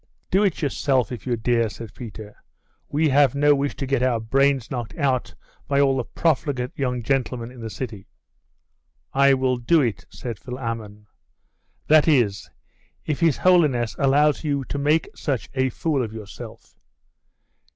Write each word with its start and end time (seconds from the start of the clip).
'Do 0.31 0.41
it 0.43 0.63
yourself, 0.63 1.11
if 1.11 1.27
you 1.27 1.35
dare,' 1.37 1.69
said 1.69 1.93
Peter. 1.93 2.35
'We 2.89 3.09
have 3.09 3.35
no 3.35 3.53
wish 3.53 3.75
to 3.75 3.85
get 3.85 4.01
our 4.01 4.19
brains 4.19 4.71
knocked 4.71 4.97
out 4.97 5.35
by 5.67 5.79
all 5.79 5.95
the 5.97 6.03
profligate 6.03 6.75
young 6.75 7.03
gentlemen 7.03 7.51
in 7.51 7.61
the 7.61 7.69
city.' 7.69 8.07
'I 9.13 9.35
will 9.35 9.57
do 9.57 9.79
it,' 9.81 10.07
said 10.09 10.39
Philammon. 10.39 11.05
'That 11.87 12.07
is, 12.07 12.49
if 13.05 13.19
his 13.19 13.37
holiness 13.37 13.95
allows 13.99 14.43
you 14.43 14.63
to 14.69 14.79
make 14.79 15.07
such 15.15 15.49
a 15.53 15.69
fool 15.69 16.01
of 16.01 16.13
yourself. 16.13 16.73